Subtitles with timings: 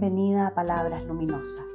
[0.00, 1.66] bienvenida a Palabras Luminosas,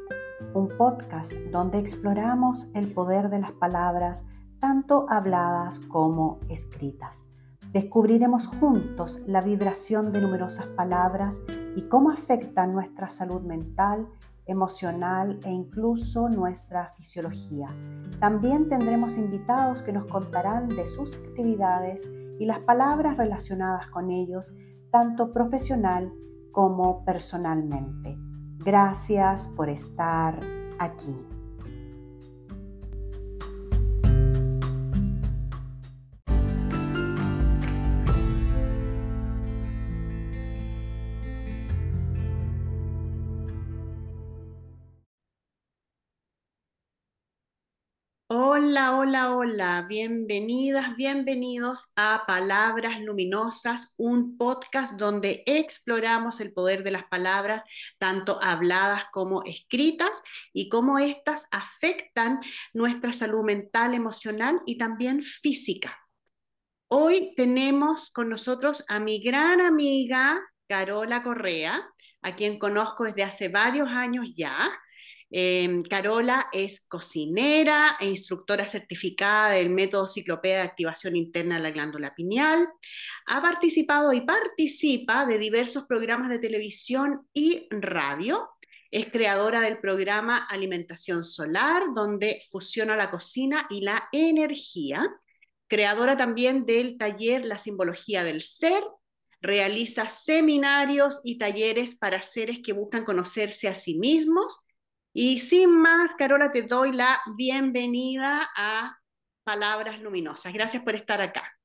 [0.55, 4.25] un podcast donde exploramos el poder de las palabras
[4.59, 7.23] tanto habladas como escritas.
[7.71, 11.43] Descubriremos juntos la vibración de numerosas palabras
[11.75, 14.09] y cómo afectan nuestra salud mental,
[14.47, 17.75] emocional e incluso nuestra fisiología.
[18.19, 24.51] También tendremos invitados que nos contarán de sus actividades y las palabras relacionadas con ellos,
[24.89, 26.11] tanto profesional
[26.55, 28.17] como personalmente.
[28.59, 30.39] Gracias por estar
[30.79, 31.34] aquí.
[48.27, 56.89] Hola, hola, hola, bienvenidas, bienvenidos a Palabras Luminosas, un podcast donde exploramos el poder de
[56.89, 57.61] las palabras,
[57.99, 60.23] tanto habladas como escritas,
[60.53, 62.39] y cómo éstas afectan
[62.73, 65.95] nuestra salud mental, emocional y también física.
[66.87, 71.87] Hoy tenemos con nosotros a mi gran amiga Carola Correa,
[72.23, 74.71] a quien conozco desde hace varios años ya.
[75.31, 81.71] Em, Carola es cocinera e instructora certificada del método Ciclopea de Activación Interna de la
[81.71, 82.67] Glándula Pineal.
[83.27, 88.49] Ha participado y participa de diversos programas de televisión y radio.
[88.91, 95.01] Es creadora del programa Alimentación Solar, donde fusiona la cocina y la energía.
[95.67, 98.83] Creadora también del taller La Simbología del Ser,
[99.41, 104.59] realiza seminarios y talleres para seres que buscan conocerse a sí mismos
[105.17, 108.97] y sin más, Carola, te doy la bienvenida a
[109.45, 110.51] Palabras Luminosas.
[110.51, 111.57] Gracias por estar acá.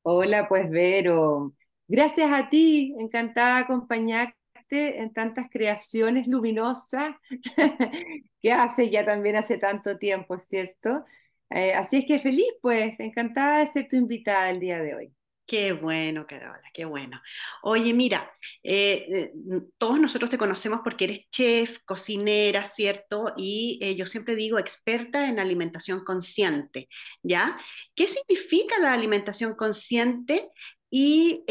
[0.00, 1.52] Hola, pues Vero.
[1.86, 4.34] Gracias a ti, encantada de acompañarte
[4.70, 7.16] en tantas creaciones luminosas
[8.40, 11.04] que hace ya también hace tanto tiempo, ¿cierto?
[11.50, 15.17] Eh, así es que feliz, pues, encantada de ser tu invitada el día de hoy.
[15.48, 17.22] Qué bueno, Carola, qué bueno.
[17.62, 18.30] Oye, mira,
[18.62, 19.32] eh, eh,
[19.78, 23.32] todos nosotros te conocemos porque eres chef, cocinera, ¿cierto?
[23.34, 26.90] Y eh, yo siempre digo experta en alimentación consciente,
[27.22, 27.58] ¿ya?
[27.94, 30.50] ¿Qué significa la alimentación consciente?
[30.90, 31.44] Y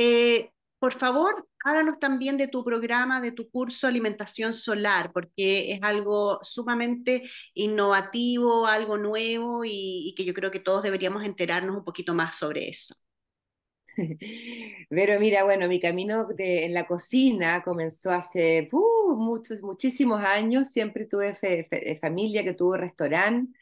[0.79, 6.37] por favor, háblanos también de tu programa, de tu curso Alimentación Solar, porque es algo
[6.43, 12.37] sumamente innovativo, algo nuevo y que yo creo que todos deberíamos enterarnos un poquito más
[12.37, 12.93] sobre eso.
[14.89, 20.69] Pero mira, bueno, mi camino en la cocina comenzó hace uh, muchos, muchísimos años.
[20.69, 21.37] Siempre tuve
[22.01, 23.57] familia que tuvo restaurante.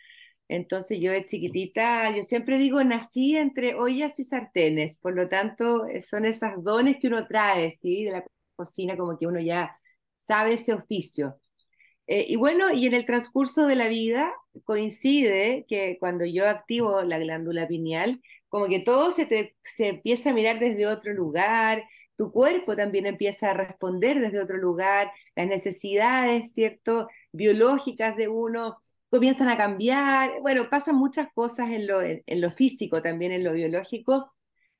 [0.48, 4.98] Entonces yo de chiquitita, yo siempre digo, nací entre ollas y sartenes.
[5.00, 8.06] Por lo tanto, eh, son esas dones que uno trae, ¿sí?
[8.06, 8.26] De la
[8.56, 9.80] cocina, como que uno ya
[10.16, 11.40] sabe ese oficio.
[12.08, 14.32] Eh, y bueno, y en el transcurso de la vida
[14.64, 18.22] coincide que cuando yo activo la glándula pineal,
[18.56, 21.84] como que todo se, te, se empieza a mirar desde otro lugar,
[22.16, 28.82] tu cuerpo también empieza a responder desde otro lugar, las necesidades, ¿cierto?, biológicas de uno
[29.10, 33.52] comienzan a cambiar, bueno, pasan muchas cosas en lo, en, lo físico, también en lo
[33.52, 34.34] biológico,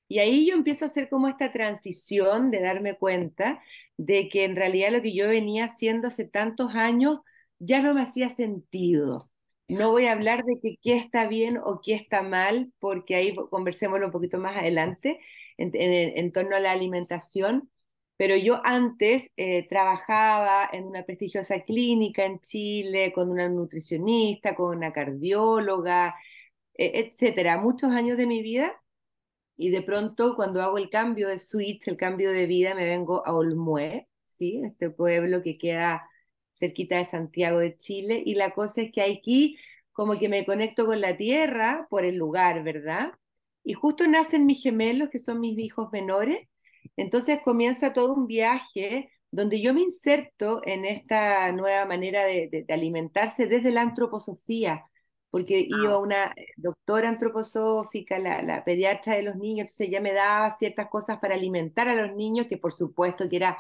[0.08, 3.62] y ahí yo empiezo a hacer como esta transición de darme cuenta
[3.98, 7.20] de que en realidad lo que yo venía haciendo hace tantos años
[7.60, 9.30] ya no me hacía sentido.
[9.68, 13.36] No voy a hablar de que qué está bien o qué está mal, porque ahí
[13.50, 15.20] conversémoslo un poquito más adelante
[15.58, 17.72] en, torno a la alimentación,
[18.18, 24.78] pero yo antes eh, trabajaba en una prestigiosa clínica en Chile con una nutricionista, con
[24.78, 26.16] una cardióloga,
[26.76, 28.82] e, etcétera, muchos años de mi vida.
[29.58, 33.26] Y de pronto, cuando hago el cambio de switch, el cambio de vida, me vengo
[33.26, 34.62] a Olmué, ¿sí?
[34.66, 36.10] este pueblo que queda
[36.56, 39.58] cerquita de Santiago de Chile, y la cosa es que aquí
[39.94, 43.14] como que me conecto con la tierra por el lugar, ¿verdad?
[43.64, 46.48] Y justo nacen mis gemelos, que son mis hijos menores,
[46.98, 53.48] entonces comienza todo un viaje donde yo me inserto en esta nueva manera de, alimentarse
[53.48, 54.86] desde la antroposofía,
[55.30, 60.50] porque iba una doctora antroposófica, la, la, pediatra de los niños, entonces ella me daba
[60.52, 63.58] ciertas cosas para alimentar a los niños, que por supuesto que era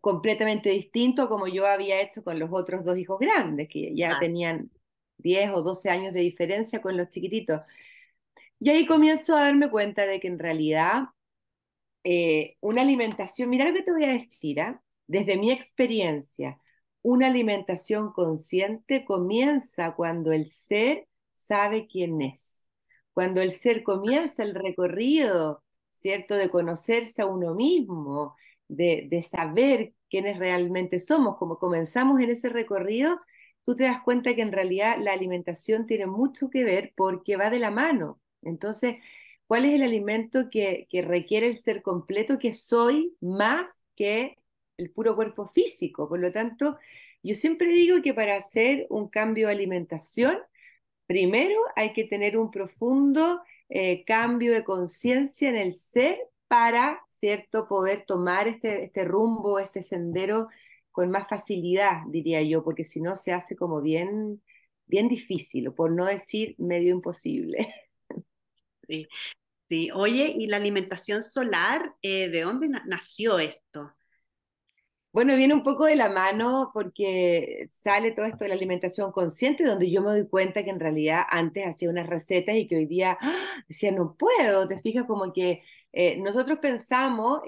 [0.00, 4.70] completamente distinto como yo había hecho con los otros dos hijos grandes, que ya tenían
[5.18, 7.62] 10 o 12 años de diferencia con los chiquititos.
[8.60, 11.04] Y ahí comienzo a darme cuenta de que en realidad
[12.04, 14.82] eh, una alimentación, mira lo que te voy a decir, ¿ah?
[15.06, 16.58] desde mi experiencia,
[17.02, 22.68] una alimentación consciente comienza cuando el ser sabe quién es,
[23.12, 25.62] cuando el ser comienza el recorrido,
[25.92, 28.36] ¿cierto?, de conocerse a uno mismo,
[28.76, 33.20] de, saber quiénes realmente somos, como comenzamos en ese recorrido,
[33.64, 37.50] tú te das cuenta que en realidad la alimentación tiene mucho que ver porque va
[37.50, 38.20] de la mano.
[38.42, 38.96] Entonces,
[39.46, 44.36] ¿cuál es el alimento que, que requiere el ser completo que soy más que
[44.76, 46.08] el puro cuerpo físico?
[46.08, 46.78] Por lo tanto,
[47.22, 50.38] yo siempre digo que para hacer un cambio de alimentación,
[51.06, 56.18] primero hay que tener un profundo eh, cambio de conciencia en el ser
[56.48, 60.48] para, ¿cierto?, poder tomar este, este rumbo, este sendero
[60.92, 64.42] con más facilidad, diría yo, porque si no se hace como bien,
[64.84, 67.74] bien difícil, por no decir medio imposible.
[68.86, 69.08] Sí,
[69.70, 69.90] sí.
[69.94, 73.94] Oye, ¿y la alimentación solar, eh, de dónde nació esto?
[75.10, 79.64] Bueno, viene un poco de la mano porque sale todo esto de la alimentación consciente,
[79.64, 82.86] donde yo me doy cuenta que en realidad antes hacía unas recetas y que hoy
[82.86, 83.64] día ¡ah!
[83.68, 85.62] decía, no puedo, te fijas como que
[85.96, 87.40] eh, nosotros pensamos,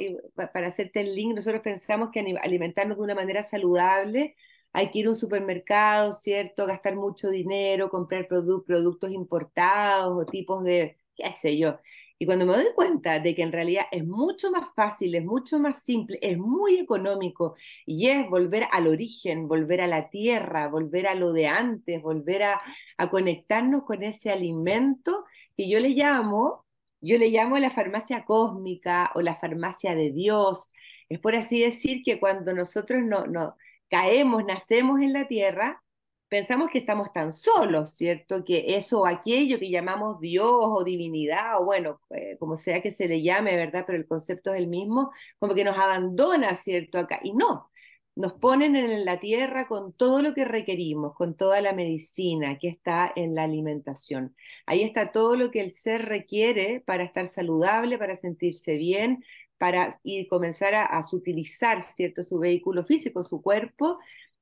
[0.52, 4.36] para hacerte el link, nosotros pensamos que alimentarnos de una manera saludable
[4.72, 6.66] hay que ir a un supermercado, ¿cierto?
[6.66, 11.78] Gastar mucho dinero, comprar productos importados o tipos de, qué sé yo.
[12.18, 15.58] Y cuando me doy cuenta de que en realidad es mucho más fácil, es mucho
[15.58, 17.56] más simple, es muy económico
[17.86, 22.42] y es volver al origen, volver a la tierra, volver a lo de antes, volver
[22.42, 22.60] a,
[22.98, 25.24] a conectarnos con ese alimento
[25.56, 26.65] que yo le llamo,
[27.06, 30.70] yo le llamo la farmacia cósmica o la farmacia de Dios.
[31.08, 33.56] Es por así decir que cuando nosotros no, no
[33.88, 35.82] caemos, nacemos en la tierra,
[36.28, 38.44] pensamos que estamos tan solos, ¿cierto?
[38.44, 42.90] Que eso o aquello que llamamos Dios o divinidad, o bueno, eh, como sea que
[42.90, 43.84] se le llame, ¿verdad?
[43.86, 46.98] Pero el concepto es el mismo, como que nos abandona, ¿cierto?
[46.98, 47.20] Acá.
[47.22, 47.70] Y no,
[48.16, 52.68] nos ponen en la tierra con todo lo que requerimos, con toda la medicina que
[52.68, 54.34] está en la alimentación.
[54.66, 59.24] Ahí está todo lo que el ser requiere para estar saludable, para sentirse bien,
[59.58, 62.22] para y comenzar a, a utilizar, ¿cierto?
[62.22, 63.98] Su vehículo físico, su cuerpo.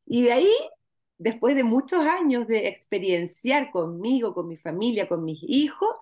[0.07, 0.55] Y de ahí
[1.19, 5.95] después de muchos años de experienciar conmigo, con mi familia, con mis hijos,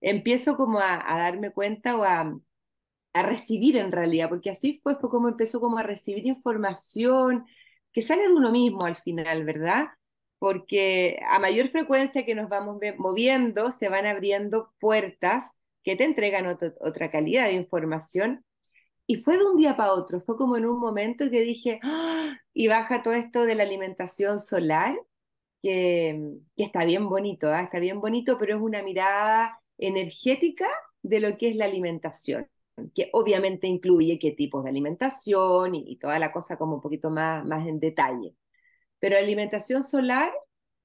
[0.00, 2.38] empiezo como a, darme cuenta o a,
[3.22, 7.46] recibir en realidad, porque así fue, como empezó como a recibir información
[7.92, 9.88] que sale de uno mismo al final, ¿verdad?
[10.38, 15.52] Porque a mayor frecuencia que nos vamos moviendo, se van abriendo puertas
[15.84, 18.44] que te entregan otra calidad de información
[19.06, 22.38] y fue de un día para otro, fue como en un momento que dije, ¡Ah!
[22.54, 24.96] y baja todo esto de la alimentación solar,
[25.62, 27.62] que, está bien bonito, ¿ah?
[27.62, 30.68] está bien bonito, pero es una mirada energética
[31.02, 32.48] de lo que es la alimentación,
[32.94, 37.44] que obviamente incluye qué tipos de alimentación y, toda la cosa como un poquito más,
[37.44, 38.34] más en detalle.
[38.98, 40.32] Pero alimentación solar,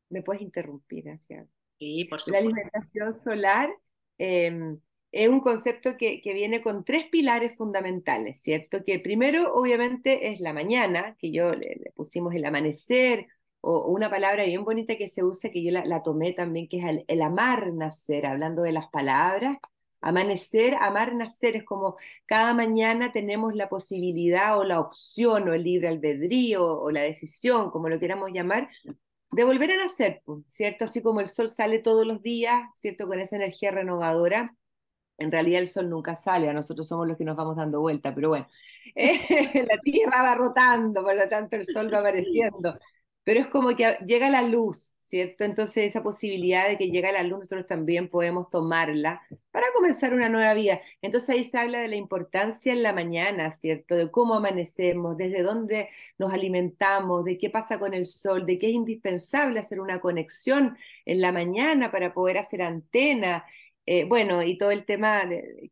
[0.10, 1.48] me puedes interrumpir, hacia
[1.80, 2.32] Sí, por supuesto.
[2.32, 3.70] La alimentación solar
[4.18, 4.76] eh,
[5.12, 8.84] es un concepto que, que, viene con tres pilares fundamentales, ¿cierto?
[8.86, 13.28] Que primero, obviamente, es la mañana, que yo le, pusimos el amanecer,
[13.62, 16.86] o, una palabra bien bonita que se usa, que yo la, tomé también, que es
[16.86, 19.58] el, el, amar nacer, hablando de las palabras.
[20.02, 25.64] Amanecer, amar nacer, es como cada mañana tenemos la posibilidad o la opción o el
[25.64, 28.70] libre albedrío o la decisión, como lo queramos llamar,
[29.32, 30.86] de volver a nacer, ¿cierto?
[30.86, 33.08] Así como el sol sale todos los días, ¿cierto?
[33.08, 34.56] Con esa energía renovadora
[35.20, 38.16] en realidad el sol nunca sale, a nosotros somos los que nos vamos dando vuelta,
[38.16, 38.48] pero bueno,
[38.96, 42.78] la Tierra va rotando, por lo tanto el sol va apareciendo.
[43.24, 45.44] Pero es como que llega la luz, ¿cierto?
[45.44, 49.22] Entonces esa posibilidad de que llega la luz nosotros también podemos tomarla
[49.52, 50.82] para comenzar una nueva vida.
[51.02, 53.96] Entonces ahí se habla de la importancia en la mañana, ¿cierto?
[53.96, 58.70] De cómo amanecemos, desde dónde nos alimentamos, de qué pasa con el sol, de qué
[58.70, 63.46] es indispensable hacer una conexión en la mañana para poder hacer antena
[63.92, 65.24] eh, bueno, y todo el tema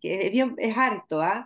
[0.01, 1.45] que es, bien, es harto, ¿ah?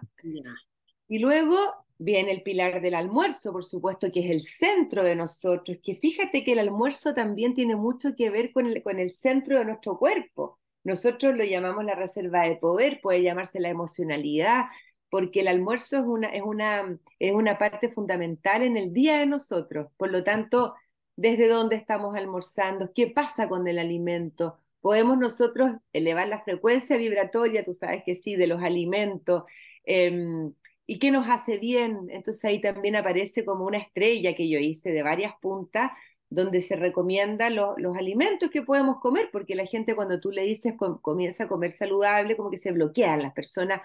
[1.09, 1.57] Y luego
[2.03, 6.43] viene el pilar del almuerzo, por supuesto, que es el centro de nosotros, que fíjate
[6.43, 9.99] que el almuerzo también tiene mucho que ver con el, con el centro de nuestro
[9.99, 10.59] cuerpo.
[10.83, 14.65] Nosotros lo llamamos la reserva de poder, puede llamarse la emocionalidad,
[15.11, 19.27] porque el almuerzo es una, es una, es una parte fundamental en el día de
[19.27, 19.91] nosotros.
[19.97, 20.73] Por lo tanto,
[21.15, 27.63] desde dónde estamos almorzando, qué pasa con el alimento, podemos nosotros elevar la frecuencia vibratoria,
[27.63, 29.43] tú sabes que sí, de los alimentos,
[29.85, 30.51] em,
[30.91, 32.09] y qué nos hace bien.
[32.09, 35.91] Entonces ahí también aparece como una estrella que yo hice de varias puntas,
[36.29, 40.73] donde se recomienda los alimentos que podemos comer, porque la gente cuando tú le dices
[41.01, 43.81] comienza a comer saludable, como que se bloquean las personas.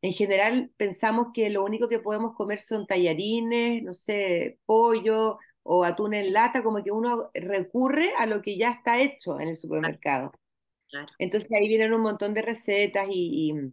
[0.00, 5.82] En general pensamos que lo único que podemos comer son tallarines, no sé, pollo o
[5.84, 9.56] atún en lata, como que uno recurre a lo que ya está hecho en el
[9.56, 10.30] supermercado.
[11.18, 13.72] Entonces ahí vienen un montón de recetas y, y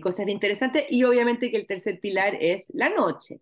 [0.00, 0.84] cosas bien interesantes.
[0.90, 3.40] Y obviamente que el tercer pilar es la noche.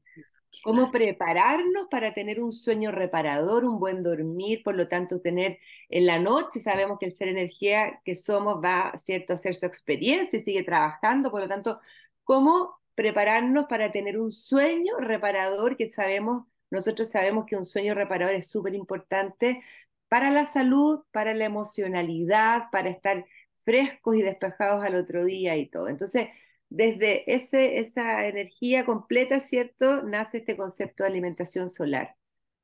[0.62, 6.06] Cómo prepararnos para tener un sueño reparador, un buen dormir, por lo tanto tener en
[6.06, 9.32] la noche, sabemos que el ser energía que somos va ¿cierto?
[9.32, 11.80] a hacer su experiencia y sigue trabajando, por lo tanto,
[12.24, 18.34] cómo prepararnos para tener un sueño reparador que sabemos, nosotros sabemos que un sueño reparador
[18.34, 19.62] es súper importante
[20.08, 23.24] para la salud, para la emocionalidad, para estar
[23.66, 25.88] frescos y despejados al otro día y todo.
[25.88, 26.28] Entonces,
[26.68, 30.02] desde ese, esa energía completa, ¿cierto?
[30.02, 32.14] Nace este concepto de alimentación solar.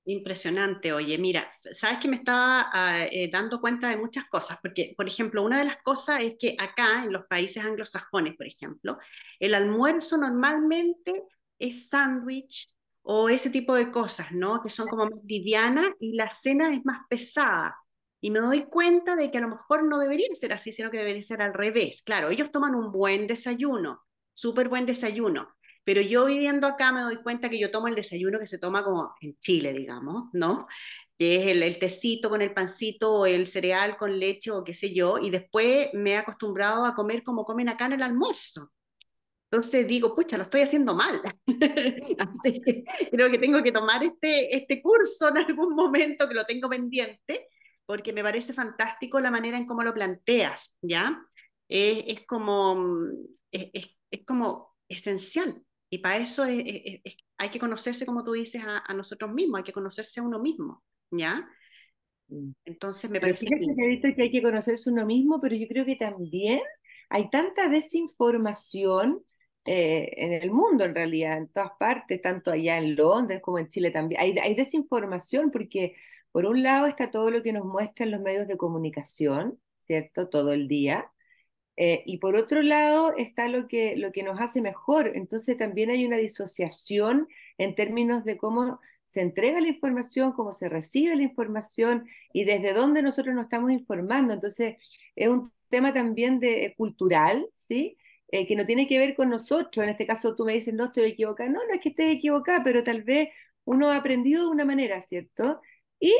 [0.04, 4.94] Impresionante, oye, mira, sabes que me estaba ah, eh, dando cuenta de muchas cosas, porque,
[4.97, 8.99] por ejemplo, una de las cosas es que acá, en los países anglosajones, por ejemplo,
[9.38, 11.23] el almuerzo normalmente
[11.59, 12.68] es sándwich
[13.02, 14.61] o ese tipo de cosas, ¿no?
[14.62, 17.76] Que son como más livianas y la cena es más pesada.
[18.25, 20.99] Y me doy cuenta de que a lo mejor no debería ser así, sino que
[20.99, 22.02] debería ser al revés.
[22.02, 24.00] Claro, ellos toman un buen desayuno,
[24.33, 25.52] súper buen desayuno,
[25.83, 28.85] pero yo viviendo acá me doy cuenta que yo tomo el desayuno que se toma
[28.85, 30.69] como en Chile, digamos, ¿no?
[31.19, 34.73] Que es el, el tecito con el pancito o el cereal con leche o qué
[34.73, 38.71] sé yo, y después me he acostumbrado a comer como comen acá en el almuerzo.
[39.50, 41.21] Entonces digo, pucha, lo estoy haciendo mal.
[42.19, 46.45] Así que creo que tengo que tomar este, este curso en algún momento que lo
[46.45, 47.49] tengo pendiente
[47.86, 51.24] porque me parece fantástico la manera en cómo lo planteas, ¿ya?
[51.68, 53.08] Es, es como,
[53.50, 53.70] es,
[54.10, 55.62] es, como esencial.
[55.90, 59.72] Y para eso hay que conocerse, como tú dices, a, a, nosotros mismos, hay que
[59.72, 61.48] conocerse a uno mismo, ¿ya?
[62.28, 62.52] Mm.
[62.64, 63.54] Entonces me parece que...
[63.54, 66.60] he visto que hay que conocerse a uno mismo, pero yo creo que también
[67.10, 69.22] hay tanta desinformación
[69.64, 73.68] eh, en el mundo, en realidad, en todas partes, tanto allá en Londres como en
[73.68, 74.20] Chile también.
[74.20, 75.94] Hay, hay desinformación porque
[76.32, 80.28] por un lado está todo lo que nos muestran los medios de comunicación, ¿cierto?
[80.28, 81.10] Todo el día.
[81.76, 85.12] Eh, y por otro lado está lo que, lo que nos hace mejor.
[85.14, 90.68] Entonces también hay una disociación en términos de cómo se entrega la información, cómo se
[90.68, 94.34] recibe la información y desde dónde nosotros nos estamos informando.
[94.34, 94.76] Entonces
[95.16, 97.96] es un tema también de, eh, cultural, ¿sí?
[98.28, 99.84] Eh, que no tiene que ver con nosotros.
[99.84, 101.50] En este caso tú me dices, no estoy equivocada.
[101.50, 103.28] No, no es que estés equivocada, pero tal vez
[103.64, 105.60] uno ha aprendido de una manera, ¿cierto?
[106.02, 106.16] Y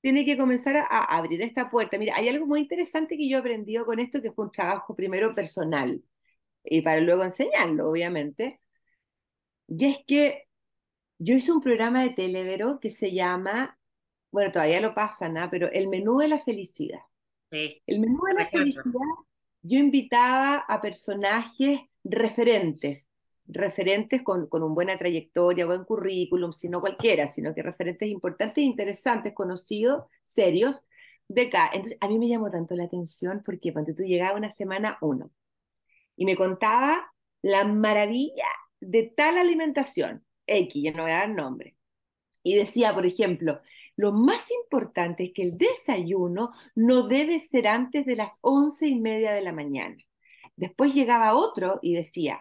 [0.00, 1.98] tiene que comenzar a, abrir esta puerta.
[1.98, 4.94] Mira, hay algo muy interesante que yo he aprendido con esto, que fue un trabajo
[4.94, 6.00] primero personal
[6.64, 8.60] y para luego enseñarlo, obviamente.
[9.66, 10.44] Y es que
[11.18, 13.76] yo hice un programa de Televero que se llama,
[14.30, 15.50] bueno, todavía lo pasan, ¿no?
[15.50, 17.00] pero El Menú de la Felicidad.
[17.50, 17.82] Sí.
[17.86, 19.00] El Menú de la Felicidad,
[19.62, 23.11] yo invitaba a personajes referentes
[23.52, 29.34] referentes con, con una buena trayectoria, buen currículum, sino cualquiera, sino que referentes importantes, interesantes,
[29.34, 30.86] conocidos, serios,
[31.28, 31.70] de acá.
[31.72, 35.30] Entonces, a mí me llamó tanto la atención porque cuando tú llegabas una semana uno
[36.16, 38.46] y me contaba la maravilla
[38.80, 41.76] de tal alimentación, X, ya no voy a dar nombre,
[42.42, 43.60] y decía, por ejemplo,
[43.96, 48.98] lo más importante es que el desayuno no debe ser antes de las once y
[48.98, 49.96] media de la mañana.
[50.56, 52.40] Después llegaba otro y decía,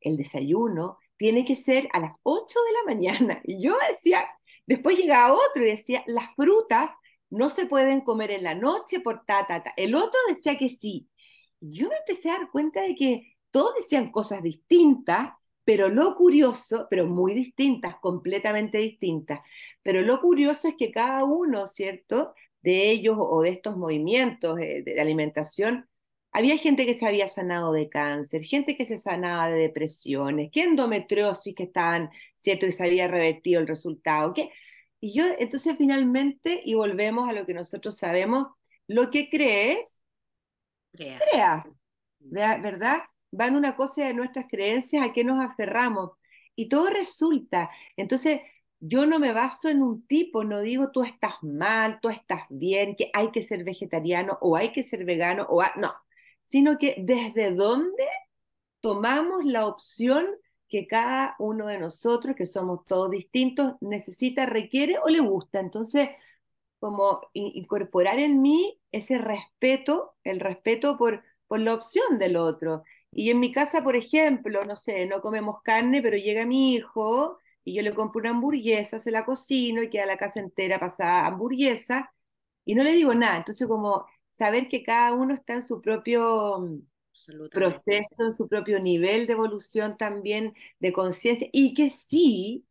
[0.00, 3.42] el desayuno tiene que ser a las 8 de la mañana.
[3.44, 4.26] Y yo decía,
[4.66, 6.90] después llegaba otro y decía, las frutas
[7.28, 9.72] no se pueden comer en la noche por ta, ta, ta.
[9.76, 11.08] El otro decía que sí.
[11.60, 15.30] Yo me empecé a dar cuenta de que todos decían cosas distintas,
[15.64, 19.40] pero lo curioso, pero muy distintas, completamente distintas.
[19.82, 22.34] Pero lo curioso es que cada uno, ¿cierto?
[22.62, 25.89] De ellos o de estos movimientos eh, de alimentación
[26.32, 30.62] había gente que se había sanado de cáncer, gente que se sanaba de depresiones, que
[30.62, 32.66] endometriosis que estaban, ¿cierto?
[32.66, 34.32] Y se había revertido el resultado.
[34.32, 34.50] Que...
[35.00, 38.48] Y yo, entonces finalmente, y volvemos a lo que nosotros sabemos,
[38.86, 40.02] lo que crees,
[40.92, 41.78] creas,
[42.20, 43.00] ¿verdad?
[43.38, 46.10] Va en una cosa de nuestras creencias, a qué nos aferramos.
[46.54, 47.70] Y todo resulta.
[47.96, 48.40] Entonces,
[48.80, 52.96] yo no me baso en un tipo, no digo tú estás mal, tú estás bien,
[52.96, 55.92] que hay que ser vegetariano o hay que ser vegano o no
[56.50, 58.04] sino que desde dónde
[58.80, 60.26] tomamos la opción
[60.68, 65.60] que cada uno de nosotros, que somos todos distintos, necesita, requiere o le gusta.
[65.60, 66.08] Entonces,
[66.80, 72.82] como incorporar en mí ese respeto, el respeto por, por la opción del otro.
[73.12, 77.38] Y en mi casa, por ejemplo, no sé, no comemos carne, pero llega mi hijo
[77.64, 81.26] y yo le compro una hamburguesa, se la cocino y queda la casa entera pasada
[81.26, 82.12] hamburguesa
[82.64, 83.36] y no le digo nada.
[83.36, 86.80] Entonces, como saber que cada uno está en su propio mm,
[87.52, 92.66] proceso, en su propio nivel de evolución también, de conciencia, y que sí,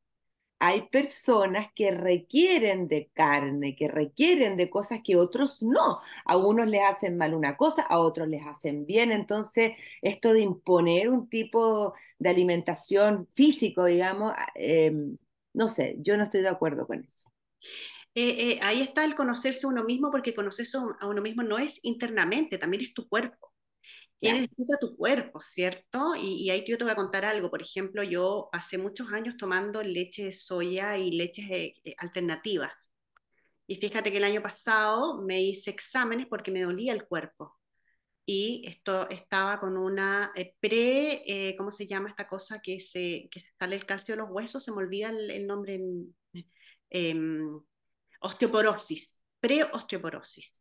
[0.60, 6.00] hay personas que requieren de carne, que requieren de cosas que otros no.
[6.26, 9.12] A unos les hacen mal una cosa, a otros les hacen bien.
[9.14, 14.92] Entonces, esto de imponer un tipo de alimentación físico, digamos, eh,
[15.54, 17.30] no sé, yo no estoy de acuerdo con eso.
[18.16, 21.58] Eh, eh, ahí está el conocerse a uno mismo, porque conocerse a uno mismo no
[21.58, 23.54] es internamente, también es tu cuerpo.
[24.22, 26.14] ¿Qué necesita tu cuerpo, cierto?
[26.22, 27.50] Y, ahí yo te voy a contar algo.
[27.50, 32.74] Por ejemplo, yo pasé muchos años tomando leche de soya y leches eh, alternativas.
[33.66, 37.58] Y fíjate que el año pasado me hice exámenes porque me dolía el cuerpo.
[38.26, 42.60] Y esto estaba con una pre, ¿cómo se llama esta cosa?
[42.62, 45.80] Que se, que sale el calcio de los huesos, se me olvida el, nombre.
[46.90, 47.62] Em,
[48.20, 50.54] osteoporosis, preosteoporosis.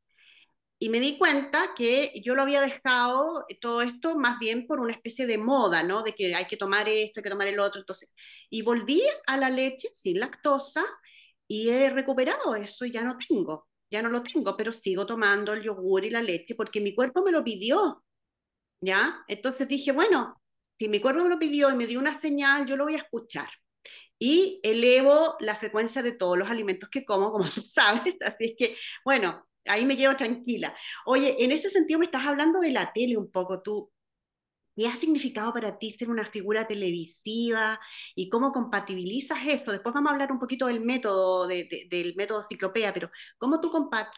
[0.81, 4.93] Y me di cuenta que yo lo había dejado todo esto más bien por una
[4.93, 6.03] especie de moda, ¿no?
[6.03, 7.81] De que hay que tomar esto, hay que tomar el otro.
[7.81, 8.15] Entonces,
[8.49, 10.85] y volví a la leche sin lactosa
[11.49, 15.53] y he recuperado eso y ya no tengo, ya no lo tengo, pero sigo tomando
[15.53, 18.05] el yogur y la leche porque mi cuerpo me lo pidió,
[18.81, 19.25] ¿ya?
[19.29, 20.41] Entonces dije, bueno,
[20.79, 22.99] si mi cuerpo me lo pidió y me dio una señal, yo lo voy a
[22.99, 23.49] escuchar
[24.19, 28.15] y elevo la frecuencia de todos los alimentos que como, como tú sabes.
[28.25, 30.75] Así es que, bueno, ahí me llevo tranquila.
[31.07, 33.91] Oye, en ese sentido me estás hablando de la tele un poco, tú.
[34.77, 37.81] ¿Qué ha significado para ti ser una figura televisiva
[38.15, 39.73] y cómo compatibilizas esto?
[39.73, 43.73] Después vamos a hablar un poquito del método, del método ciclopea, pero ¿cómo tú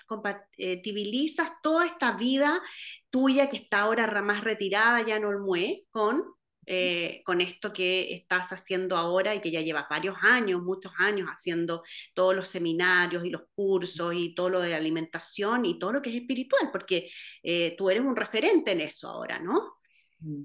[0.07, 2.61] compatibilizas toda esta vida
[3.09, 6.23] tuya que está ahora más retirada, ya no el MUE, con
[6.67, 11.29] eh, con esto que estás haciendo ahora y que ya llevas varios años, muchos años
[11.29, 11.83] haciendo
[12.15, 16.11] todos los seminarios y los cursos y todo lo de alimentación y todo lo que
[16.11, 17.11] es espiritual, porque
[17.43, 19.75] eh, tú eres un referente en eso ahora, ¿no?
[20.21, 20.43] Mm.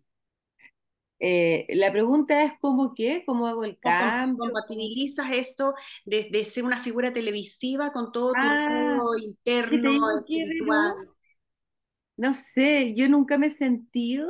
[1.20, 4.38] Eh, la pregunta es cómo qué, cómo hago el cambio.
[4.38, 5.74] ¿Compatibilizas esto
[6.06, 10.94] de, ser una figura televisiva con todo tu ah, interno, espiritual?
[12.18, 14.30] No sé, yo nunca me he sentido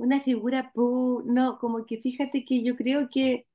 [0.00, 3.46] una figura, no, como que fíjate que yo creo que,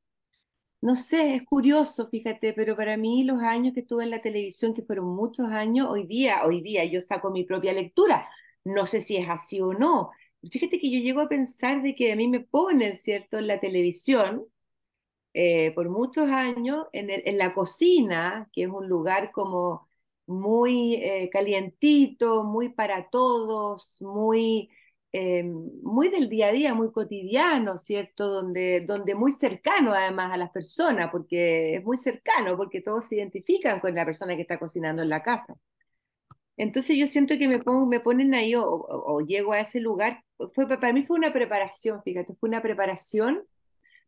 [0.81, 4.73] no sé, es curioso, fíjate, pero para mí los años que estuve en la televisión,
[4.73, 8.29] que fueron muchos años, hoy día, hoy día yo saco mi propia lectura,
[8.63, 10.11] no sé si es así o no.
[10.51, 13.59] Fíjate que yo llego a pensar de que a mí me ponen, ¿cierto?, en la
[13.59, 14.45] televisión,
[15.33, 19.89] eh, por muchos años, en, en, la cocina, que es un lugar como
[20.27, 24.69] muy eh, calientito, muy para todos, muy
[25.17, 28.27] eh, muy del día a día, muy cotidiano, ¿cierto?
[28.27, 33.15] Donde, donde muy cercano además a las personas, porque es muy cercano, porque todos se
[33.15, 35.55] identifican con la persona que está cocinando en la casa.
[36.57, 37.59] Entonces yo siento que me,
[38.01, 40.21] ponen ahí o, llego a ese lugar,
[40.53, 43.45] fue, para mí fue una preparación, fíjate, fue una preparación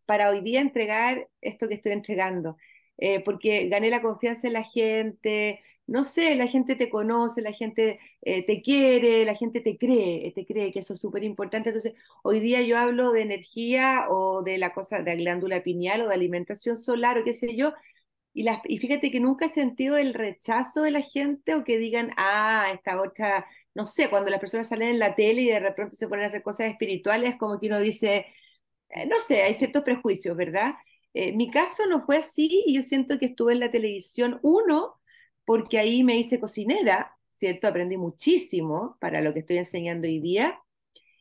[0.05, 2.57] para hoy día entregar esto que estoy entregando,
[2.97, 7.53] eh, porque gané la confianza en la gente, no sé, la gente te conoce, la
[7.53, 11.69] gente eh, te quiere, la gente te cree, te cree que eso es súper importante.
[11.69, 16.07] Entonces, hoy día yo hablo de energía o de la cosa de glándula pineal o
[16.09, 17.73] de alimentación solar o qué sé yo,
[18.33, 21.77] y, las, y fíjate que nunca he sentido el rechazo de la gente o que
[21.79, 25.59] digan, ah, esta otra, no sé, cuando las personas salen en la tele y de
[25.59, 28.27] repente se ponen a hacer cosas espirituales, como que uno dice,
[28.89, 30.75] eh, no sé, hay ciertos prejuicios, ¿verdad?
[31.13, 34.99] Eh, mi caso no fue así y yo siento que estuve en la televisión, uno,
[35.47, 37.69] porque ahí me hice cocinera, ¿cierto?
[37.69, 40.59] Aprendí muchísimo para lo que estoy enseñando hoy día.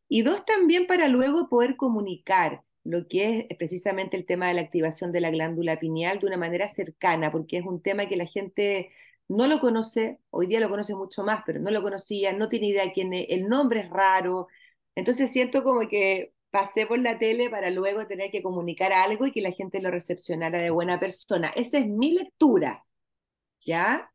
[0.09, 4.62] Y dos, también para luego poder comunicar lo que es precisamente el tema de la
[4.62, 8.27] activación de la glándula pineal de una manera cercana, porque es un tema que la
[8.27, 8.91] gente
[9.29, 12.69] no lo conoce, hoy día lo conoce mucho más, pero no lo conocía, no tiene
[12.69, 14.49] idea quién es, el nombre es raro.
[14.97, 19.33] Entonces siento como que pasé por la tele para luego tener que comunicar algo y
[19.33, 21.51] que la gente lo recepcionara de buena persona.
[21.57, 22.85] Esa es mi lectura,
[23.65, 24.11] ¿ya?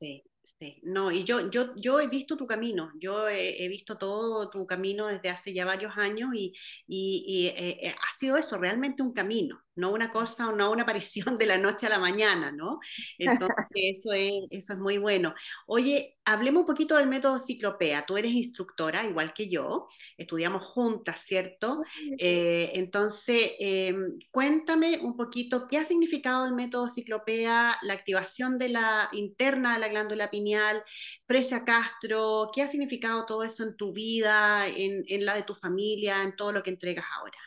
[0.00, 0.22] Sí,
[0.58, 0.80] sí.
[0.84, 5.06] No, y yo, yo, yo he visto tu camino, yo he, visto todo tu camino
[5.06, 6.52] desde hace ya varios años y,
[6.86, 11.36] y, eh, eh, ha sido eso, realmente un camino no una cosa, no una aparición
[11.36, 12.80] de la noche a la mañana, ¿no?
[13.18, 15.34] Entonces, eso es, eso es muy bueno.
[15.66, 18.04] Oye, hablemos un poquito del método Ciclopea.
[18.06, 19.86] Tú eres instructora, igual que yo,
[20.16, 21.82] estudiamos juntas, ¿cierto?
[22.18, 28.70] Eh, entonces, em, cuéntame un poquito qué ha significado el método Ciclopea, la activación de
[28.70, 30.82] la interna de la glándula pineal,
[31.26, 35.54] Precia Castro, qué ha significado todo eso en tu vida, en, en la de tu
[35.54, 37.38] familia, en todo lo que entregas ahora.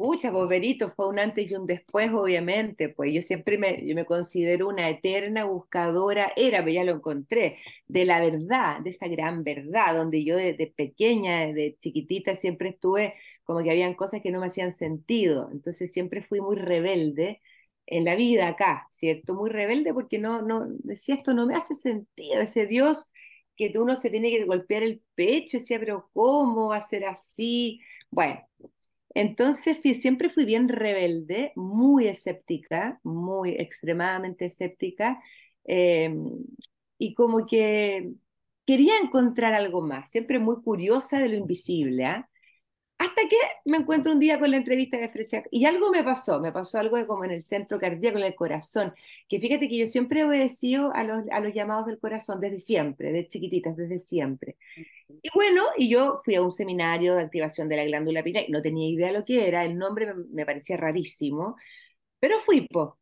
[0.00, 4.06] Pucha, Boberito, fue un antes y un después, obviamente, pues yo siempre me, yo me
[4.06, 9.44] considero una eterna buscadora, era, pero ya lo encontré, de la verdad, de esa gran
[9.44, 13.12] verdad, donde yo desde de pequeña, de chiquitita, siempre estuve
[13.44, 17.42] como que habían cosas que no me hacían sentido, entonces siempre fui muy rebelde,
[17.86, 19.34] en la vida acá, ¿cierto?
[19.34, 23.12] Muy rebelde porque no, no, decía, esto no me hace sentido, ese Dios
[23.56, 27.80] que uno se tiene que golpear el pecho, decía, pero ¿cómo va a ser así?
[28.10, 28.40] Bueno,
[29.14, 35.20] entonces siempre fui bien rebelde, muy escéptica, muy extremadamente escéptica,
[35.64, 36.30] em,
[36.98, 38.12] y como que
[38.66, 42.29] quería encontrar algo más, siempre muy curiosa de lo invisible, ¿ah?
[43.00, 46.38] Hasta que me encuentro un día con la entrevista de Fresia y algo me pasó,
[46.38, 48.92] me pasó algo como en el centro cardíaco, en el corazón,
[49.26, 52.58] que fíjate que yo siempre he obedecido a los, a los llamados del corazón, desde
[52.58, 54.58] siempre, desde chiquititas, desde siempre.
[55.22, 58.60] Y bueno, y yo fui a un seminario de activación de la glándula pineal, no
[58.60, 61.56] tenía idea de lo que era, el nombre me, parecía rarísimo,
[62.20, 62.98] pero fui, po.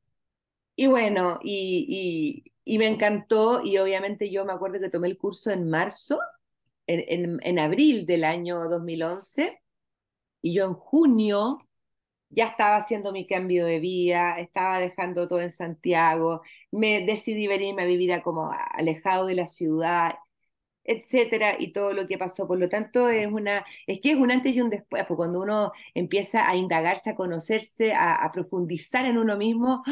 [0.76, 5.18] Y bueno, y, y, y, me encantó, y obviamente yo me acuerdo que tomé el
[5.18, 6.20] curso en marzo,
[6.86, 9.60] en, en, en abril del año 2011
[10.42, 11.58] y yo en junio
[12.30, 17.82] ya estaba haciendo mi cambio de vida, estaba dejando todo en Santiago, me decidí venirme
[17.82, 20.14] a vivir a como alejado de la ciudad,
[20.84, 22.46] etcétera, y todo lo que pasó.
[22.48, 25.40] Por lo tanto, es una, es que es un antes y un después, porque cuando
[25.42, 29.82] uno empieza a indagarse, a conocerse, a, profundizar en uno mismo,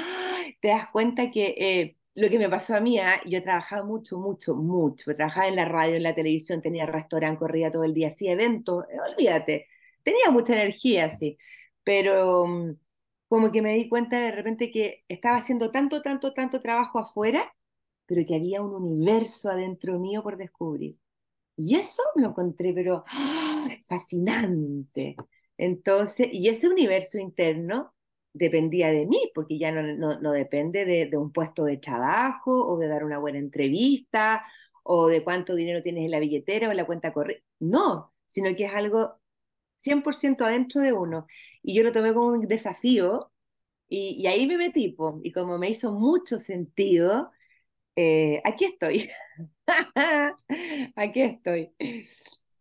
[0.61, 3.21] te das cuenta que eh, lo que me pasó a mí, ¿ah?
[3.27, 7.71] yo trabajaba mucho, mucho, mucho, trabajaba en la radio, en la televisión, tenía restaurante, corría
[7.71, 9.69] todo el día, hacía eventos, olvídate
[10.07, 11.37] tenía mucha energía, sí,
[11.85, 12.77] pero mm,
[13.29, 17.53] como que me di cuenta de repente que estaba haciendo tanto, tanto, tanto trabajo afuera,
[18.07, 20.97] pero que había un universo adentro mío por descubrir.
[21.57, 23.69] Y eso lo encontré, pero ¡ah!
[23.89, 25.17] fascinante.
[25.59, 27.95] Entonces, y ese universo interno
[28.33, 29.83] dependía de mí, porque ya no,
[30.21, 34.45] no, depende de, de, un puesto de trabajo o de dar una buena entrevista
[34.85, 37.45] o de cuánto dinero tienes en la billetera o en la cuenta corriente.
[37.61, 39.19] No, sino que es algo
[39.77, 41.27] 100% adentro de uno.
[41.63, 43.33] Y yo lo tomé como un desafío
[43.89, 47.31] y, ahí me metí, y como me hizo mucho sentido,
[47.97, 49.11] eh, aquí estoy.
[50.97, 51.73] aquí estoy.
[51.79, 52.03] En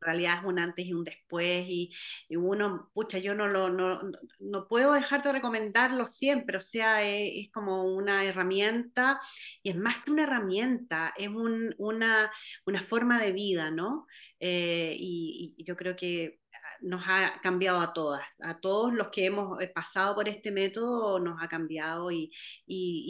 [0.02, 1.92] realidad es un antes y un después y,
[2.30, 4.00] uno, pucha, yo no, lo, no,
[4.40, 9.20] no, puedo dejar de recomendarlo siempre, o sea, es, como una herramienta
[9.64, 12.32] y es más que una herramienta, es un, una,
[12.68, 14.06] una, forma de vida, ¿no?
[14.40, 16.40] Eh, y, yo creo que
[16.82, 21.20] nos ha cambiado a todas, a todos los que hemos eh, pasado por este método
[21.20, 22.32] nos ha cambiado y,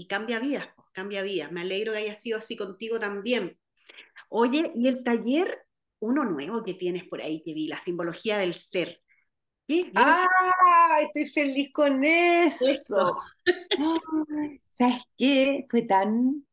[0.10, 1.52] cambia vidas, cambia vidas.
[1.52, 3.58] Me alegro que hayas sido así contigo también.
[4.30, 5.66] Oye, y el taller,
[6.00, 9.02] uno nuevo que tienes por ahí que vi, la simbología del ser.
[9.96, 10.98] ¡Ah!
[11.02, 13.18] Estoy feliz con eso.
[14.70, 15.66] ¿Sabes qué?
[15.70, 16.46] Fue tan,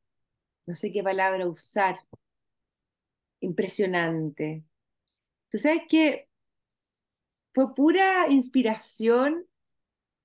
[0.67, 1.99] no sé qué palabra usar,
[3.41, 4.65] impresionante.
[5.51, 6.29] Tú sabes que
[7.55, 9.47] fue pura inspiración,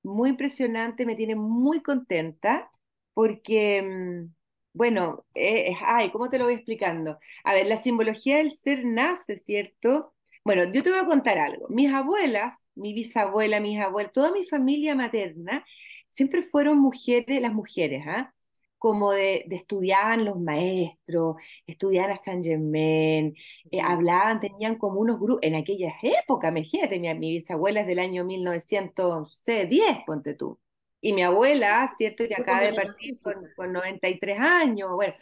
[0.03, 2.69] muy impresionante, me tiene muy contenta
[3.13, 4.33] porque, mm,
[4.73, 7.19] bueno, eh, ay, ¿cómo te lo voy explicando?
[7.43, 10.13] A ver, la simbología del ser nace, ¿cierto?
[10.45, 11.67] Bueno, yo te voy a contar algo.
[11.69, 15.65] Mis abuelas, mi bisabuela, mis abuelas, toda mi familia materna,
[16.09, 18.33] siempre fueron mujeres, las mujeres, ¿ah?
[18.77, 23.35] Como de, de, estudiaban los maestros, estudiaban a San Germain,
[23.71, 27.99] eh, hablaban, tenían como unos grupos, en aquellas épocas, imagínate, mi, mi bisabuela es del
[27.99, 30.59] año 1910, ponte tú,
[31.01, 35.13] y mi abuela, cierto, que acaba de partir con, con 93 años, bueno,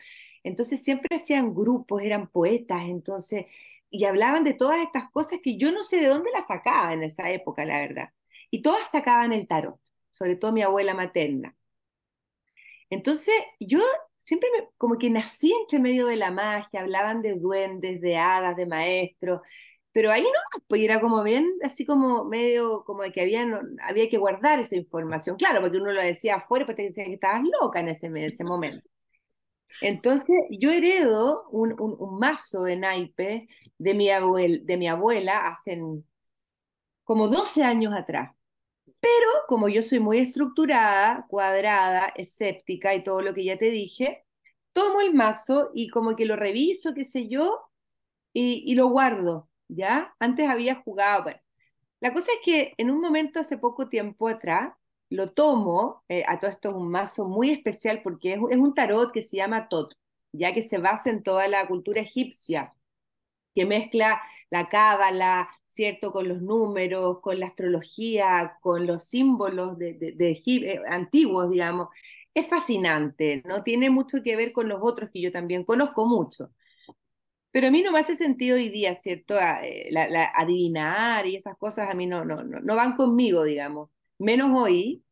[0.44, 3.46] entonces siempre hacían grupos, eran poetas, entonces,
[3.90, 7.04] y hablaban de todas estas cosas que yo no sé de dónde las sacaban en
[7.04, 8.10] esa época, la verdad,
[8.52, 9.80] y todas sacaban el tarot,
[10.12, 11.56] sobre todo mi abuela materna
[12.90, 13.80] entonces, yo
[14.24, 18.66] siempre como que nací entre medio de la magia, hablaban de duendes, de hadas, de
[18.66, 19.42] maestros,
[19.92, 23.48] pero ahí no, pues era como bien, así como medio, como de que había,
[23.82, 27.14] había que guardar esa información, claro, porque uno lo decía afuera, pues te decían que
[27.14, 28.90] estabas loca en ese, ese momento.
[29.82, 35.80] Entonces, yo heredo un, un, mazo de naipe de mi, abuel, de mi abuela hace
[37.04, 38.35] como 12 años atrás.
[39.06, 44.26] Pero como yo soy muy estructurada, cuadrada, escéptica y todo lo que ya te dije,
[44.74, 47.70] tomo el mazo y como que lo reviso, qué sé yo,
[48.34, 50.16] y, lo guardo, ¿ya?
[50.20, 51.32] Antes había jugado.
[52.00, 54.74] La cosa es que en un momento hace poco tiempo atrás,
[55.10, 59.12] lo tomo, eh, a todo esto es un mazo muy especial porque es un tarot
[59.12, 59.94] que se llama Tot,
[60.34, 62.74] ya que se basa en toda la cultura egipcia,
[63.54, 66.12] que mezcla la cábala, ¿cierto?
[66.12, 71.90] Con los números, con la astrología, con los símbolos de, de, eh, antiguos, digamos.
[72.34, 73.64] Es fascinante, ¿no?
[73.64, 76.52] Tiene mucho que ver con los otros que yo también conozco mucho.
[77.52, 79.36] Pero a mí no me hace sentido hoy día, ¿cierto?
[79.40, 83.90] Eh, la, adivinar y esas cosas a mí no, no, no, van conmigo, digamos.
[84.18, 85.04] Menos hoy.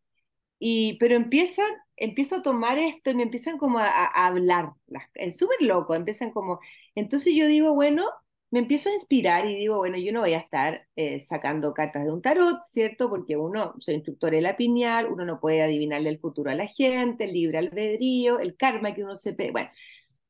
[0.60, 4.74] Y, pero empiezan empiezo a tomar esto y me empiezan como a, a hablar,
[5.14, 6.60] es súper loco, empiezan como,
[6.96, 8.06] entonces yo digo, bueno,
[8.54, 12.04] me empiezo a inspirar y digo, bueno, yo no voy a estar eh, sacando cartas
[12.06, 13.10] de un tarot, ¿cierto?
[13.10, 16.68] Porque uno, soy instructor de la piñal, uno no puede adivinarle el futuro a la
[16.68, 19.32] gente, el libre albedrío, el karma que uno se...
[19.34, 19.72] Bueno,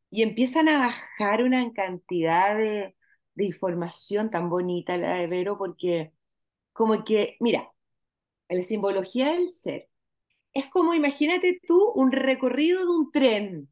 [0.09, 2.95] y empiezan a bajar una cantidad de,
[3.35, 6.13] de información tan bonita, la de Vero, porque
[6.71, 7.73] como que, mira,
[8.49, 9.89] la simbología del ser
[10.53, 13.69] es como, imagínate tú, un recorrido de un tren,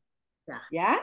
[0.72, 1.02] ¿ya?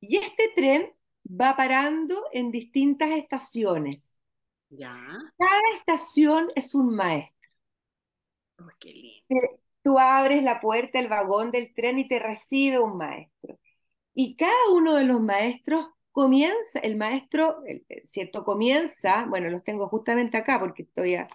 [0.00, 0.92] Y este tren
[1.28, 4.18] va parando en distintas estaciones.
[4.70, 4.96] Ya.
[5.36, 7.50] Cada estación es un maestro.
[8.58, 9.60] Oh, qué lindo.
[9.82, 13.58] Tú abres la puerta del vagón del tren y te recibe un maestro.
[14.14, 17.62] Y cada uno de los maestros comienza, el maestro,
[18.04, 18.44] ¿cierto?
[18.44, 21.28] Comienza, bueno, los tengo justamente acá porque estoy a,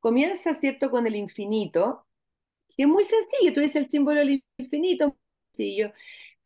[0.00, 0.90] comienza, ¿cierto?
[0.90, 2.06] Con el infinito,
[2.76, 5.16] y es muy sencillo, tú dices el símbolo del infinito,
[5.52, 5.92] sencillo,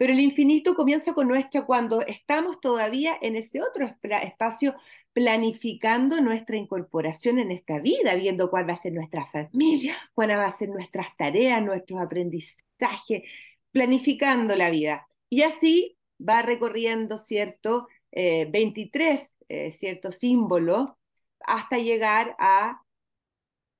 [0.03, 4.75] pero el infinito comienza con nuestra, cuando estamos todavía en ese otro espacio
[5.13, 10.47] planificando nuestra incorporación en esta vida, viendo cuál va a ser nuestra familia, cuál va
[10.47, 13.31] a ser nuestras tareas, nuestros aprendizajes,
[13.71, 15.07] planificando la vida.
[15.31, 17.87] Y así va recorriendo, ¿cierto?
[18.11, 20.11] 23, eh, eh, ¿cierto?
[20.11, 20.89] Símbolos
[21.47, 22.82] hasta llegar a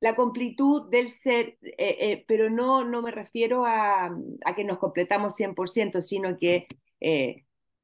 [0.03, 5.35] la completud del ser, eh, pero no, no me refiero a, a, que nos completamos
[5.35, 6.67] 100%, sino que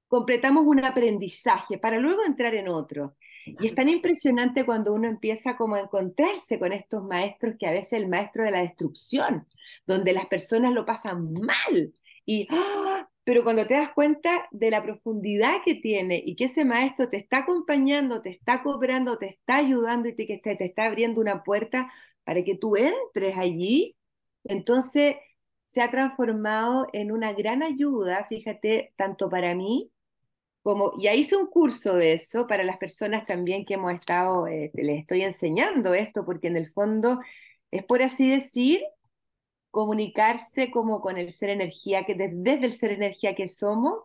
[0.09, 3.17] completamos un aprendizaje para luego entrar en otro.
[3.61, 7.73] Y es tan impresionante cuando uno empieza como a encontrarse con estos maestros que a
[7.73, 9.47] veces el maestro de la destrucción,
[9.87, 11.95] donde las personas lo pasan mal
[12.27, 13.09] y ¡ah!
[13.29, 17.19] Pero cuando te das cuenta de la profundidad que tiene y que ese maestro te
[17.19, 21.43] está acompañando, te está cobrando, te está ayudando y te, te, te está abriendo una
[21.43, 21.93] puerta
[22.25, 23.95] para que tú entres allí,
[24.45, 25.17] entonces
[25.63, 29.93] se ha transformado en una gran ayuda, fíjate, tanto para mí
[30.63, 34.71] como, ya hice un curso de eso para las personas también que hemos estado, eh,
[34.73, 37.21] les estoy enseñando esto, porque en el fondo
[37.71, 38.81] es por así decir,
[39.79, 44.01] comunicarse como con el ser energía, que desde, el ser energía que somos,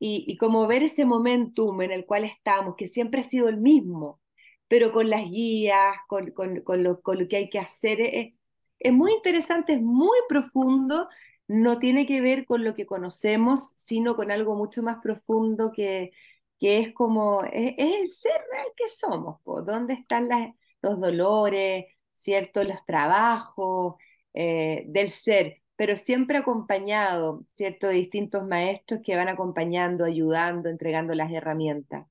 [0.00, 4.20] y, como ver ese momentum en el cual estamos, que siempre ha sido el mismo,
[4.66, 8.00] pero con las guías, con, con, con, lo, con lo, que hay que hacer.
[8.00, 8.34] Es,
[8.80, 11.08] es muy interesante, es muy profundo,
[11.46, 16.10] no tiene que ver con lo que conocemos, sino con algo mucho más profundo que,
[16.58, 20.48] que es como, es, es el ser real que somos, ¿dónde están las,
[20.82, 22.64] los dolores, ¿cierto?
[22.64, 23.96] Los trabajos,
[24.34, 31.14] eh, del ser, pero siempre acompañado, ¿cierto?, de distintos maestros que van acompañando, ayudando, entregando
[31.14, 32.06] las herramientas.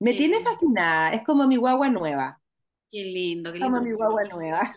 [0.00, 2.40] Me tiene fascinada, es como mi guagua nueva.
[2.90, 3.72] Qué lindo, qué lindo.
[3.72, 4.76] Como mi guagua nueva.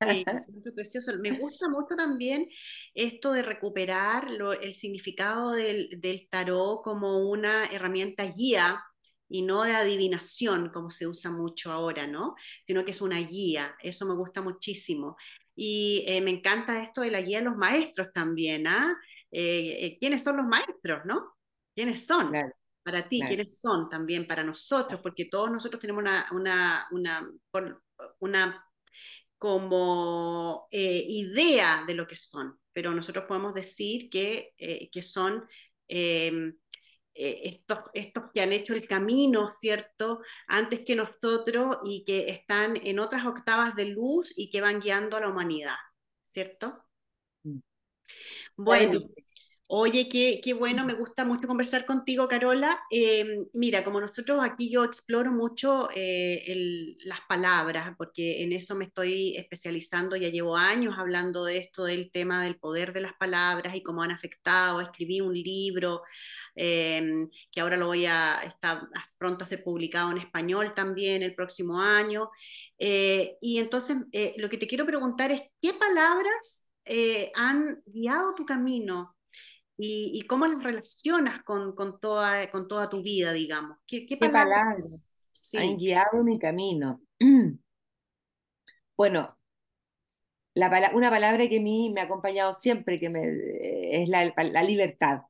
[0.00, 0.24] Sí,
[0.74, 1.12] precioso.
[1.18, 2.48] Me gusta mucho también
[2.94, 4.28] esto de recuperar
[4.60, 8.82] el significado del, del tarot como una herramienta guía
[9.28, 12.34] y no de adivinación, como se usa mucho ahora, ¿no?
[12.66, 13.74] Sino que es una guía.
[13.82, 15.16] Eso me gusta muchísimo.
[15.60, 18.96] Y eh, me encanta esto de la guía de los maestros también, ¿ah?
[19.32, 21.34] Eh, eh, ¿Quiénes son los maestros, no?
[21.74, 22.32] ¿Quiénes son?
[22.84, 25.00] Para ti, ¿quiénes son también para nosotros?
[25.02, 27.80] Porque todos nosotros tenemos una, una, una,
[28.20, 28.64] una
[29.36, 35.44] como idea de lo que son, pero nosotros podemos decir que, que son
[35.88, 36.52] eh,
[37.18, 40.20] estos, estos que han hecho el camino, ¿cierto?
[40.46, 45.16] Antes que nosotros y que están en otras octavas de luz y que van guiando
[45.16, 45.76] a la humanidad,
[46.22, 46.84] ¿cierto?
[47.42, 47.58] Mm.
[48.56, 49.00] Bueno,
[49.70, 52.80] Oye, qué, bueno, me gusta mucho conversar contigo, Carola.
[52.90, 58.86] Eh, mira, como nosotros aquí yo exploro mucho eh, las palabras, porque en eso me
[58.86, 63.74] estoy especializando, ya llevo años hablando de esto, del tema del poder de las palabras
[63.76, 64.80] y cómo han afectado.
[64.80, 66.02] Escribí un libro
[66.56, 71.34] eh, que ahora lo voy a, está pronto a ser publicado en español también el
[71.34, 72.30] próximo año.
[72.78, 73.98] y entonces,
[74.38, 76.66] lo que te quiero preguntar es, ¿qué palabras
[77.34, 79.17] han guiado tu camino?
[79.80, 83.78] Y, cómo las relacionas con, con, toda, con toda tu vida, digamos.
[83.86, 85.04] ¿Qué, qué palabras,
[85.56, 87.00] han guiado mi camino?
[88.96, 89.38] bueno,
[90.54, 94.62] la, una palabra que a mí me ha acompañado siempre que me, es la, la
[94.64, 95.20] libertad,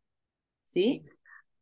[0.67, 1.05] ¿sí?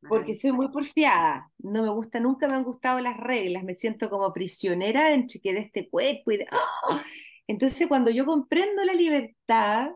[0.09, 4.09] Porque soy muy porfiada, no me gusta, nunca me han gustado las reglas, me siento
[4.09, 6.47] como prisionera entre que de este cuerpo y de...
[6.53, 7.05] ¡ah!
[7.49, 9.91] Entonces cuando yo comprendo la libertad,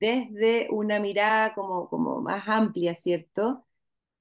[0.00, 3.66] desde una mirada como, como más amplia, ¿cierto?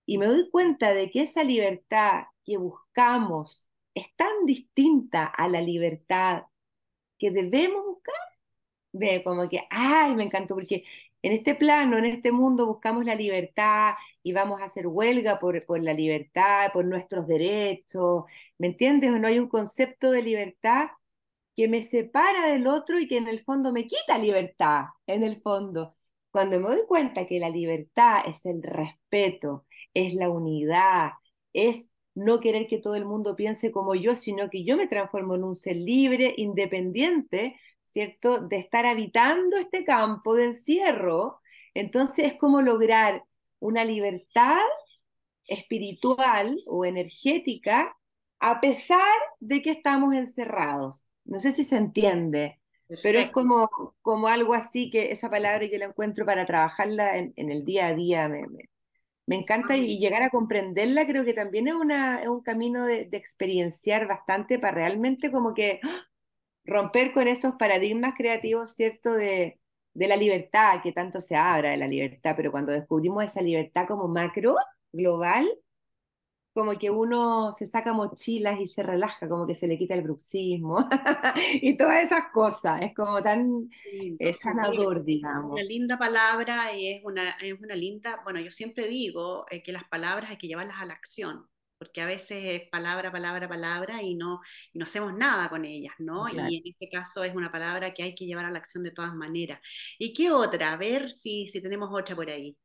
[0.05, 5.61] Y me doy cuenta de que esa libertad que buscamos es tan distinta a la
[5.61, 6.43] libertad
[7.17, 8.15] que debemos buscar.
[8.93, 10.85] Ve, como que, ay, me encantó, porque
[11.21, 15.65] en este plano, en este mundo, buscamos la libertad y vamos a hacer huelga por,
[15.65, 18.25] por la libertad, por nuestros derechos,
[18.57, 19.11] ¿me entiendes?
[19.11, 20.89] ¿O no hay un concepto de libertad
[21.55, 25.41] que me separa del otro y que en el fondo me quita libertad, en el
[25.41, 25.95] fondo?
[26.31, 31.11] Cuando me doy cuenta que la libertad es el respeto, es la unidad,
[31.53, 35.35] es no querer que todo el mundo piense como yo, sino que yo me transformo
[35.35, 38.39] en un ser libre, independiente, ¿cierto?
[38.39, 41.41] De estar habitando este campo de encierro.
[41.73, 43.23] Entonces es como lograr
[43.59, 44.59] una libertad
[45.47, 47.97] espiritual o energética
[48.39, 48.99] a pesar
[49.39, 51.09] de que estamos encerrados.
[51.25, 52.59] No sé si se entiende,
[53.01, 53.69] pero es como,
[54.01, 57.93] como algo así que esa palabra que la encuentro para trabajarla en, el día a
[57.93, 58.45] día me,
[59.25, 63.05] me, encanta y llegar a comprenderla creo que también es, una, es un camino de,
[63.05, 65.79] de experienciar bastante para realmente como que
[66.65, 69.13] romper con esos paradigmas creativos, ¿cierto?
[69.13, 69.59] De,
[69.93, 73.87] de la libertad, que tanto se habla de la libertad, pero cuando descubrimos esa libertad
[73.87, 74.55] como macro,
[74.91, 75.47] global,
[76.53, 80.03] como que uno se saca mochilas y se relaja, como que se le quita el
[80.03, 80.87] bruxismo
[81.53, 82.81] y todas esas cosas.
[82.83, 83.69] Es como tan
[84.39, 85.53] sanador, digamos.
[85.53, 89.71] Una linda palabra y es una, es una linda, bueno, yo siempre digo eh, que
[89.71, 91.47] las palabras hay que llevarlas a la acción
[91.83, 94.39] porque a veces es palabra, palabra, palabra y no,
[94.73, 96.29] no hacemos nada con ellas, ¿no?
[96.29, 98.91] Y en este caso es una palabra que hay que llevar a la acción de
[98.91, 99.59] todas maneras.
[99.99, 100.71] ¿Y qué otra?
[100.71, 102.55] A ver si, si tenemos otra por ahí.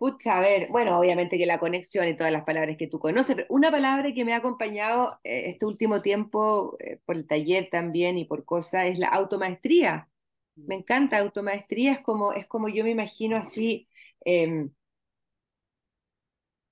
[0.00, 3.36] Pucha, a ver, bueno, obviamente que la conexión y todas las palabras que tú conoces,
[3.36, 7.68] pero una palabra que me ha acompañado eh, este último tiempo eh, por el taller
[7.70, 10.08] también y por cosas es la automaestría.
[10.56, 10.78] Me mm.
[10.78, 13.88] encanta automaestría, es como, es como yo me imagino así,
[14.24, 14.70] em,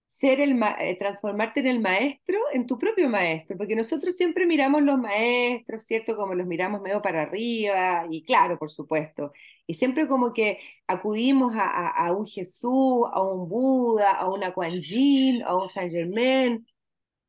[0.08, 4.82] ser el eh, transformarte en el maestro, en tu propio maestro, porque nosotros siempre miramos
[4.82, 6.16] los maestros, ¿cierto?
[6.16, 9.32] Como los miramos medio para arriba, y claro, por supuesto,
[9.66, 15.42] y siempre como que acudimos a, un Jesús, a un Buda, a una Kuan Yin,
[15.42, 16.66] a un Saint Germain,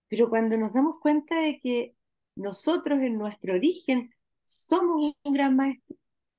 [0.07, 1.95] pero cuando nos damos cuenta de que
[2.35, 4.15] nosotros en nuestro origen
[4.45, 5.97] somos un gran maestro,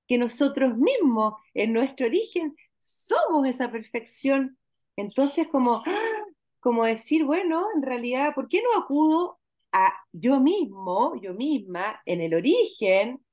[0.09, 4.59] que nosotros mismos en nuestro origen somos esa perfección,
[4.96, 6.19] entonces como ¡ah!
[6.61, 9.38] Como decir, bueno, en realidad, ¿por qué no acudo
[9.73, 13.25] a yo mismo, yo misma, en el origen,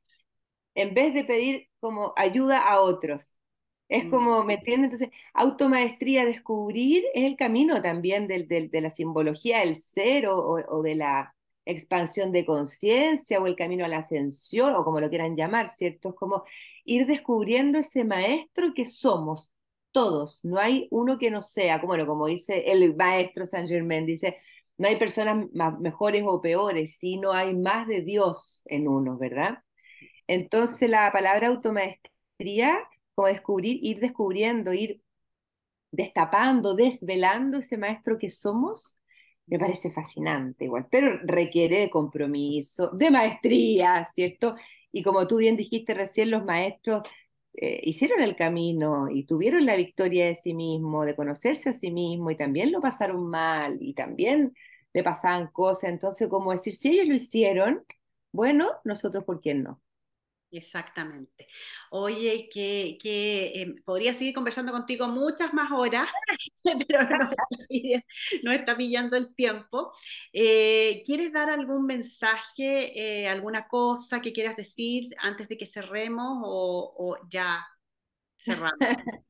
[0.75, 3.37] en vez de pedir como ayuda a otros?
[3.89, 4.09] Es mm.
[4.09, 4.93] como, ¿me entiendes?
[4.93, 10.81] Entonces, automaestría, descubrir es el camino también del, de la simbología del ser o, o
[10.81, 11.33] de la
[11.67, 16.09] expansión de conciencia o el camino a la ascensión o como lo quieran llamar, ¿cierto?
[16.09, 16.43] Es como
[16.85, 19.51] ir descubriendo ese maestro que somos,
[19.91, 24.05] todos, no hay uno que no sea, como, bueno, como dice el maestro Saint Germain,
[24.05, 24.37] dice,
[24.77, 29.59] no hay personas más, mejores o peores, sino hay más de Dios en uno, ¿verdad?
[30.27, 32.79] Entonces la palabra automaestría,
[33.15, 35.01] como descubrir, ir descubriendo, ir
[35.91, 38.99] destapando, desvelando ese maestro que somos,
[39.47, 44.55] me parece fascinante igual, pero requiere de compromiso, de maestría, ¿cierto?
[44.91, 47.03] Y como tú bien dijiste recién, los maestros
[47.57, 51.91] eh, hicieron el camino y tuvieron la victoria de sí mismo, de conocerse a sí
[51.91, 54.55] mismo y también lo pasaron mal y también
[54.93, 55.89] le pasaban cosas.
[55.91, 57.83] Entonces, como decir, si ellos lo hicieron,
[58.31, 59.81] bueno, nosotros, ¿por qué no?
[60.57, 61.47] Exactamente.
[61.91, 66.07] Oye, que, que em, podría seguir conversando contigo muchas más horas,
[66.87, 66.99] pero
[68.43, 69.91] no, está pillando el tiempo.
[70.33, 76.39] Eh, ¿Quieres dar algún mensaje, eh, alguna cosa que quieras decir antes de que cerremos
[76.43, 77.63] o, ya
[78.37, 78.73] cerramos?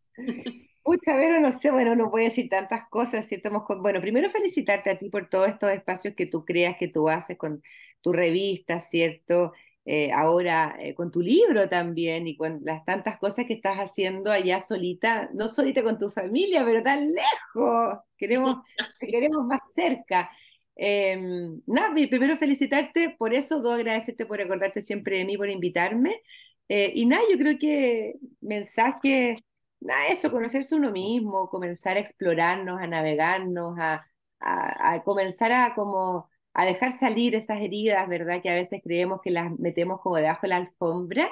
[0.84, 3.52] Pucha, pero no sé, bueno, no voy a decir tantas cosas, ¿cierto?
[3.82, 7.38] Bueno, primero felicitarte a ti por todos estos espacios que tú creas, que tú haces
[7.38, 7.62] con
[8.02, 9.52] tu revista, ¿cierto?
[9.89, 14.32] Eh, ahora eh, con tu libro también y con las tantas cosas que estás haciendo
[14.32, 18.58] allá solita, no solita con tu familia, pero tan lejos, queremos,
[19.10, 20.30] queremos más cerca.
[20.76, 26.22] Em, nada, primero felicitarte por eso, dos agradecerte por acordarte siempre de mí, por invitarme.
[26.70, 29.38] Eh, y nada, yo creo que mensaje,
[29.80, 34.05] nada, eso, conocerse uno mismo, comenzar a explorarnos, a navegarnos, a,
[34.39, 38.41] a, a comenzar a como a dejar salir esas heridas, ¿verdad?
[38.41, 41.30] Que a veces creemos que las metemos como debajo de la alfombra,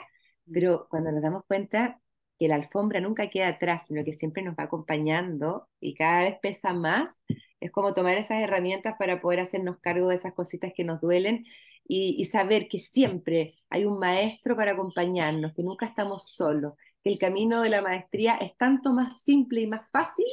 [0.51, 1.99] pero cuando nos damos cuenta
[2.37, 6.37] que la alfombra nunca queda atrás, sino que siempre nos va acompañando y cada vez
[6.43, 7.23] pesa más,
[7.59, 11.45] es como tomar esas herramientas para poder hacernos cargo de esas cositas que nos duelen
[11.87, 16.73] y, y saber que siempre hay un maestro para acompañarnos, que nunca estamos solos,
[17.03, 20.25] que el camino de la maestría es tanto más simple y más fácil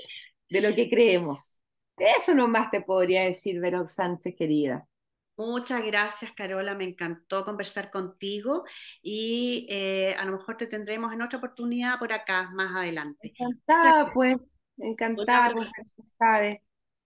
[0.51, 1.61] de lo que creemos.
[2.03, 4.88] Eso nomás te podría decir, Vero Sánchez, querida.
[5.36, 6.74] Muchas gracias, Carola.
[6.74, 8.64] Me encantó conversar contigo
[9.00, 13.32] y eh, a lo mejor te tendremos en otra oportunidad por acá más adelante.
[13.38, 15.70] Encantada, pues, encantada, pues,
[16.18, 16.59] sabes.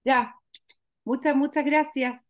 [0.04, 0.34] Ya,
[1.04, 2.26] muchas, muchas gracias.